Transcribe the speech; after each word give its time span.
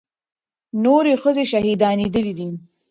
نورې 0.83 1.13
ښځې 1.21 1.43
شهيدانېدلې. 1.51 2.47